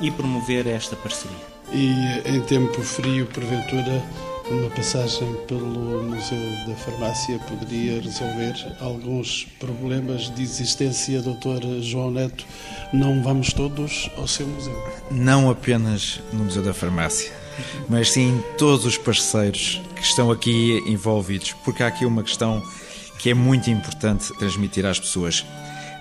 [0.00, 1.47] e promover esta parceria.
[1.72, 4.02] E em tempo frio, porventura,
[4.50, 11.82] uma passagem pelo Museu da Farmácia poderia resolver alguns problemas de existência, Dr.
[11.82, 12.46] João Neto.
[12.92, 14.74] Não vamos todos ao seu museu?
[15.10, 17.30] Não apenas no Museu da Farmácia,
[17.88, 22.62] mas sim todos os parceiros que estão aqui envolvidos, porque há aqui uma questão
[23.18, 25.44] que é muito importante transmitir às pessoas.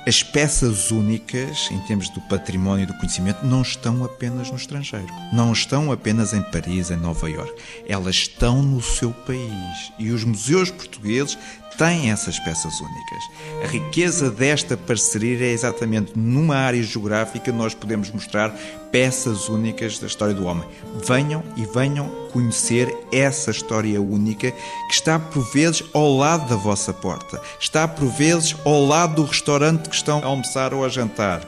[0.08, 5.14] As peças únicas, em termos do património e do conhecimento, não estão apenas no estrangeiro.
[5.34, 7.62] Não estão apenas em Paris, em Nova Iorque.
[7.86, 9.92] Elas estão no seu país.
[10.00, 11.38] E os museus portugueses
[11.78, 13.24] têm essas peças únicas.
[13.64, 18.50] A riqueza desta parceria é exatamente numa área geográfica nós podemos mostrar
[18.92, 20.68] peças únicas da história do homem.
[21.06, 26.94] Venham e venham conhecer essa história única que está por vezes ao lado da vossa
[26.94, 31.42] porta, está por vezes ao lado do restaurante que estão a almoçar ou a jantar,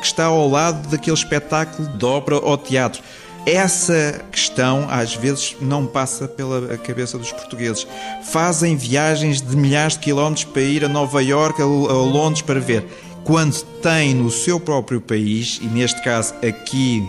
[0.00, 3.02] que está ao lado daquele espetáculo de obra ou teatro.
[3.46, 7.86] Essa questão às vezes não passa pela cabeça dos portugueses.
[8.22, 12.84] Fazem viagens de milhares de quilómetros para ir a Nova Iorque, a Londres para ver
[13.24, 17.02] quando tem no seu próprio país, e neste caso aqui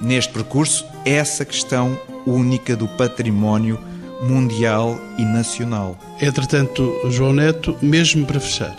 [0.00, 3.78] neste percurso, essa questão única do património
[4.22, 5.98] mundial e nacional.
[6.20, 8.76] Entretanto, João Neto, mesmo para fechar.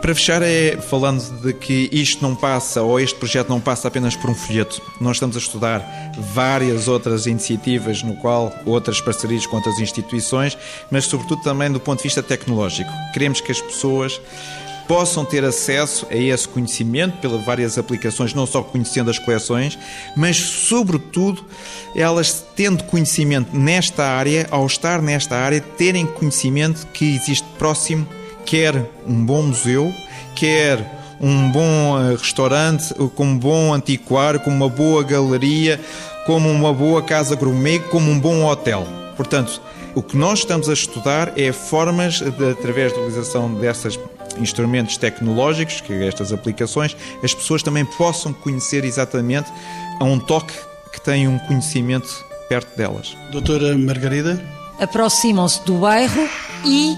[0.00, 4.16] Para fechar, é falando de que isto não passa, ou este projeto não passa apenas
[4.16, 4.80] por um folheto.
[4.98, 10.56] Nós estamos a estudar várias outras iniciativas, no qual outras parcerias com outras instituições,
[10.90, 12.90] mas sobretudo também do ponto de vista tecnológico.
[13.12, 14.18] Queremos que as pessoas
[14.88, 19.78] possam ter acesso a esse conhecimento pelas várias aplicações, não só conhecendo as coleções,
[20.16, 21.44] mas, sobretudo,
[21.94, 28.04] elas tendo conhecimento nesta área, ao estar nesta área, terem conhecimento que existe próximo,
[28.44, 28.74] quer
[29.06, 29.92] um bom museu,
[30.34, 35.80] quer um bom eh, restaurante, com um bom antiquário, com uma boa galeria,
[36.26, 38.86] como uma boa casa gourmet, como um bom hotel.
[39.16, 39.60] Portanto,
[39.94, 43.98] o que nós estamos a estudar é formas, de, através da utilização dessas
[44.38, 49.50] instrumentos tecnológicos, que estas aplicações, as pessoas também possam conhecer exatamente
[49.98, 50.54] a um toque
[50.92, 53.16] que tem um conhecimento perto delas.
[53.30, 54.42] Doutora Margarida?
[54.78, 56.28] Aproximam-se do bairro
[56.64, 56.96] e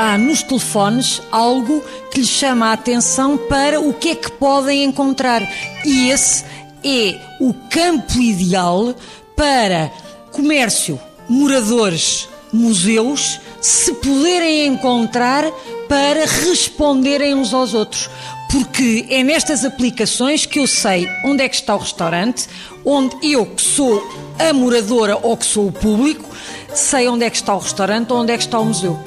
[0.00, 4.84] há nos telefones algo que lhes chama a atenção para o que é que podem
[4.84, 5.42] encontrar.
[5.84, 6.42] E esse
[6.82, 8.94] é o campo ideal
[9.36, 9.92] para
[10.32, 10.98] comércio,
[11.28, 15.44] moradores, museus se poderem encontrar
[15.86, 18.08] para responderem uns aos outros.
[18.50, 22.48] Porque é nestas aplicações que eu sei onde é que está o restaurante,
[22.86, 24.02] onde eu, que sou
[24.38, 26.24] a moradora ou que sou o público,
[26.74, 28.98] sei onde é que está o restaurante ou onde é que está o museu.